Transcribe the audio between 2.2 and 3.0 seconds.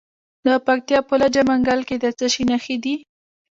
شي نښې دي؟